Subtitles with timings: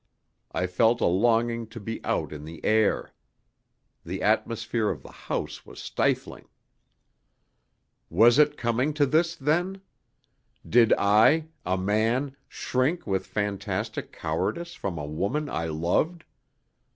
[0.51, 3.13] I felt a longing to be out in the air.
[4.03, 6.47] The atmosphere of the house was stifling.
[8.09, 9.79] Was it coming to this, then?
[10.67, 16.25] Did I, a man, shrink with a fantastic cowardice from a woman I loved?